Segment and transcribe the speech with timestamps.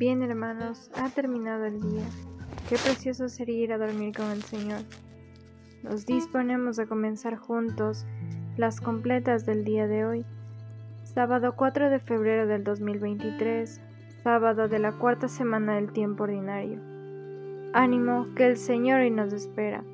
[0.00, 2.06] Bien hermanos, ha terminado el día.
[2.70, 4.80] Qué precioso sería ir a dormir con el Señor.
[5.82, 8.06] Nos disponemos a comenzar juntos
[8.56, 10.24] las completas del día de hoy,
[11.02, 13.78] sábado 4 de febrero del 2023,
[14.24, 16.80] sábado de la cuarta semana del tiempo ordinario.
[17.74, 19.84] Ánimo, que el Señor hoy nos espera.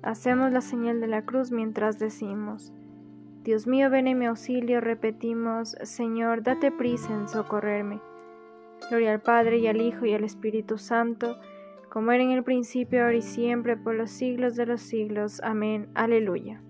[0.00, 2.72] Hacemos la señal de la cruz mientras decimos,
[3.44, 8.00] Dios mío, ven en mi auxilio, repetimos, Señor, date prisa en socorrerme.
[8.90, 11.38] Gloria al Padre y al Hijo y al Espíritu Santo,
[11.90, 15.40] como era en el principio, ahora y siempre, por los siglos de los siglos.
[15.42, 15.88] Amén.
[15.94, 16.62] Aleluya.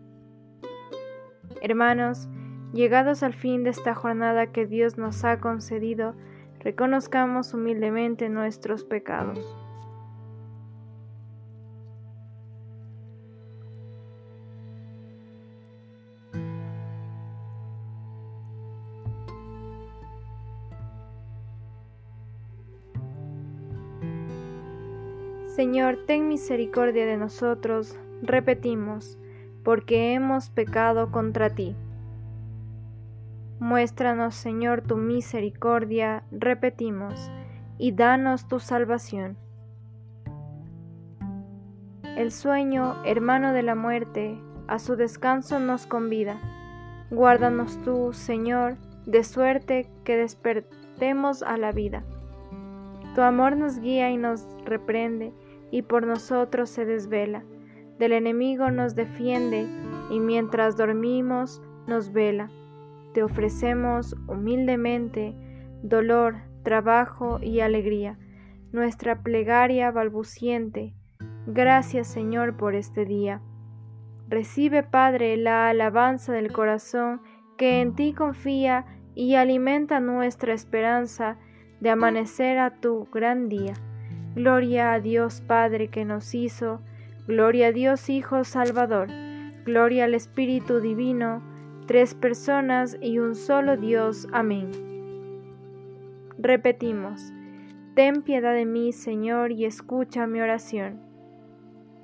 [1.61, 2.29] Hermanos,
[2.73, 6.15] llegados al fin de esta jornada que Dios nos ha concedido,
[6.61, 9.66] reconozcamos humildemente nuestros pecados.
[25.57, 29.19] Señor, ten misericordia de nosotros, repetimos,
[29.65, 31.75] porque hemos pecado contra ti.
[33.59, 37.31] Muéstranos, Señor, tu misericordia, repetimos,
[37.79, 39.39] y danos tu salvación.
[42.19, 46.39] El sueño, hermano de la muerte, a su descanso nos convida.
[47.11, 52.05] Guárdanos tú, Señor, de suerte que despertemos a la vida.
[53.15, 55.33] Tu amor nos guía y nos reprende
[55.71, 57.45] y por nosotros se desvela.
[57.99, 59.67] Del enemigo nos defiende
[60.11, 62.51] y mientras dormimos nos vela.
[63.15, 65.35] Te ofrecemos humildemente
[65.83, 68.19] dolor, trabajo y alegría,
[68.73, 70.95] nuestra plegaria balbuciente.
[71.47, 73.41] Gracias Señor por este día.
[74.29, 77.23] Recibe Padre la alabanza del corazón
[77.57, 81.39] que en ti confía y alimenta nuestra esperanza
[81.81, 83.75] de amanecer a tu gran día.
[84.37, 86.83] Gloria a Dios Padre que nos hizo,
[87.27, 89.09] gloria a Dios Hijo Salvador,
[89.65, 91.41] gloria al Espíritu Divino,
[91.87, 94.29] tres personas y un solo Dios.
[94.33, 94.73] Amén.
[96.37, 97.33] Repetimos,
[97.95, 101.01] ten piedad de mí, Señor, y escucha mi oración.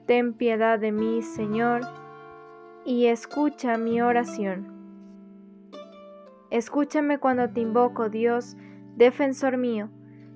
[0.06, 1.82] Ten piedad de mí, Señor,
[2.86, 4.72] y escucha mi oración.
[6.48, 8.56] Escúchame cuando te invoco, Dios,
[8.96, 9.90] defensor mío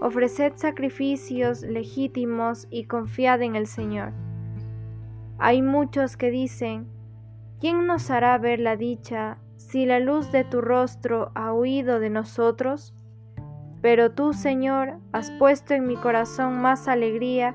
[0.00, 4.12] ofreced sacrificios legítimos y confiad en el Señor.
[5.38, 6.86] Hay muchos que dicen,
[7.60, 12.10] ¿quién nos hará ver la dicha si la luz de tu rostro ha huido de
[12.10, 12.94] nosotros?
[13.80, 17.54] Pero tú, Señor, has puesto en mi corazón más alegría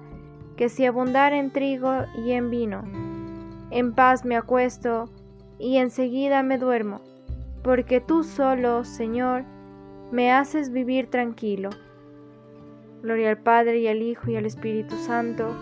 [0.57, 2.83] que si abundara en trigo y en vino.
[3.71, 5.09] En paz me acuesto
[5.57, 7.01] y enseguida me duermo,
[7.63, 9.43] porque tú solo, Señor,
[10.11, 11.69] me haces vivir tranquilo.
[13.01, 15.55] Gloria al Padre y al Hijo y al Espíritu Santo,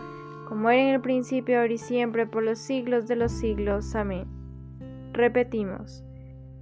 [0.47, 3.95] como era en el principio, ahora y siempre, por los siglos de los siglos.
[3.95, 4.27] Amén.
[5.13, 6.03] Repetimos,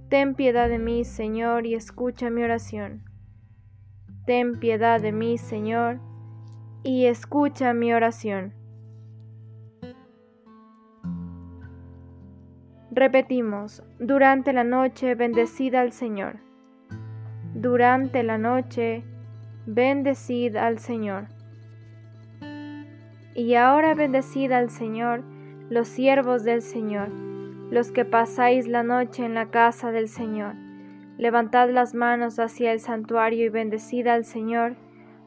[0.08, 3.02] Ten piedad de mí, Señor, y escucha mi oración.
[4.24, 5.98] Ten piedad de mí, Señor,
[6.84, 8.54] y escucha mi oración.
[12.92, 16.38] Repetimos, durante la noche bendecida al Señor.
[17.54, 19.04] Durante la noche
[19.66, 21.26] bendecid al Señor.
[23.34, 25.24] Y ahora bendecid al Señor,
[25.68, 27.08] los siervos del Señor,
[27.70, 30.54] los que pasáis la noche en la casa del Señor.
[31.18, 34.76] Levantad las manos hacia el santuario y bendecid al Señor.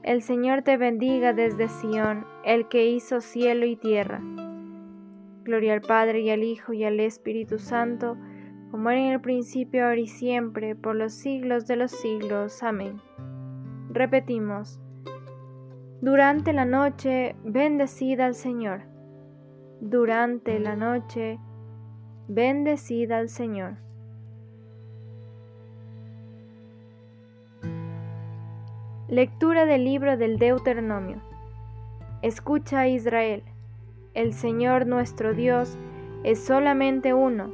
[0.04, 4.22] El Señor te bendiga desde Sión, el que hizo cielo y tierra.
[5.44, 8.16] Gloria al Padre y al Hijo y al Espíritu Santo,
[8.72, 12.64] como era en el principio, ahora y siempre, por los siglos de los siglos.
[12.64, 13.02] Amén.
[13.92, 14.80] Repetimos,
[16.00, 18.84] durante la noche bendecida al Señor.
[19.82, 21.40] Durante la noche
[22.28, 23.78] bendecida al Señor.
[29.08, 31.24] Lectura del libro del Deuteronomio.
[32.22, 33.42] Escucha Israel,
[34.14, 35.80] el Señor nuestro Dios
[36.24, 37.52] es solamente uno.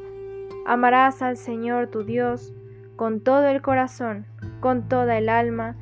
[0.65, 2.53] Amarás al Señor tu Dios
[2.97, 4.25] con todo el corazón,
[4.59, 5.77] con toda el alma,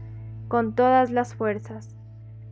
[0.53, 1.95] con todas las fuerzas.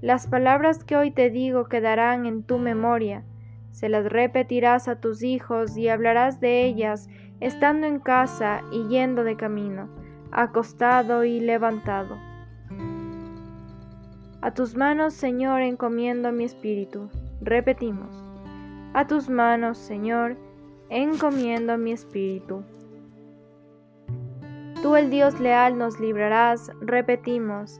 [0.01, 3.23] Las palabras que hoy te digo quedarán en tu memoria.
[3.69, 7.09] Se las repetirás a tus hijos y hablarás de ellas
[7.41, 9.87] estando en casa y yendo de camino,
[10.31, 12.17] acostado y levantado.
[14.41, 17.07] A tus manos, Señor, encomiendo mi espíritu.
[17.39, 18.09] Repetimos.
[18.95, 20.37] A tus manos, Señor,
[20.89, 22.63] encomiendo mi espíritu.
[24.81, 26.71] Tú, el Dios leal, nos librarás.
[26.81, 27.79] Repetimos.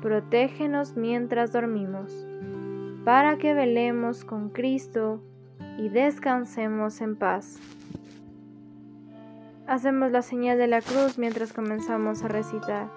[0.00, 2.26] protégenos mientras dormimos,
[3.04, 5.22] para que velemos con Cristo
[5.78, 7.58] y descansemos en paz.
[9.66, 12.88] Hacemos la señal de la cruz mientras comenzamos a recitar.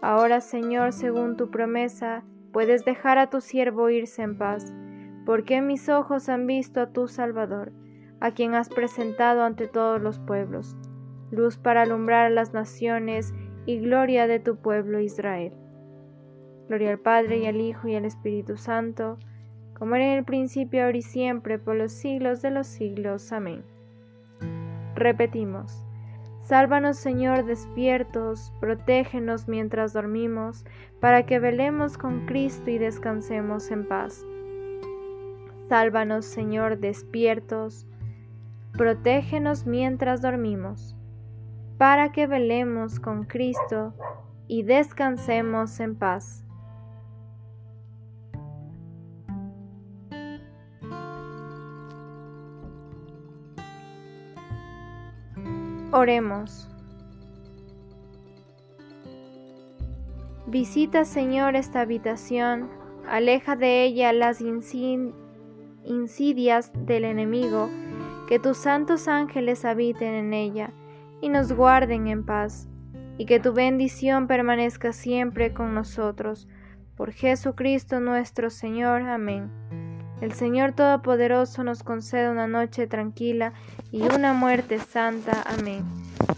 [0.00, 2.22] Ahora Señor, según tu promesa,
[2.52, 4.72] puedes dejar a tu siervo irse en paz,
[5.26, 7.72] porque mis ojos han visto a tu Salvador,
[8.20, 10.76] a quien has presentado ante todos los pueblos,
[11.30, 13.34] luz para alumbrar a las naciones
[13.66, 15.63] y gloria de tu pueblo Israel.
[16.68, 19.18] Gloria al Padre y al Hijo y al Espíritu Santo,
[19.78, 23.32] como era en el principio, ahora y siempre, por los siglos de los siglos.
[23.32, 23.64] Amén.
[24.94, 25.84] Repetimos.
[26.42, 30.64] Sálvanos, Señor, despiertos, protégenos mientras dormimos,
[31.00, 34.24] para que velemos con Cristo y descansemos en paz.
[35.68, 37.86] Sálvanos, Señor, despiertos,
[38.72, 40.94] protégenos mientras dormimos,
[41.78, 43.94] para que velemos con Cristo
[44.46, 46.43] y descansemos en paz.
[55.96, 56.68] Oremos.
[60.48, 62.68] Visita, Señor, esta habitación,
[63.08, 64.40] aleja de ella las
[65.84, 67.70] insidias del enemigo,
[68.26, 70.72] que tus santos ángeles habiten en ella
[71.20, 72.68] y nos guarden en paz,
[73.16, 76.48] y que tu bendición permanezca siempre con nosotros.
[76.96, 79.02] Por Jesucristo nuestro Señor.
[79.02, 79.48] Amén.
[80.24, 83.52] El Señor Todopoderoso nos conceda una noche tranquila
[83.92, 85.42] y una muerte santa.
[85.42, 85.84] Amén.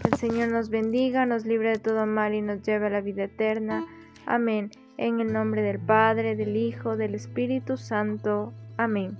[0.03, 3.23] El Señor nos bendiga, nos libre de todo mal y nos lleve a la vida
[3.23, 3.87] eterna.
[4.25, 4.71] Amén.
[4.97, 8.51] En el nombre del Padre, del Hijo, del Espíritu Santo.
[8.75, 9.17] Amén.